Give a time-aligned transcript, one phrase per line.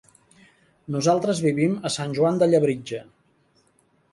[0.95, 3.03] Nosaltres vivim a Sant Joan de Labritja.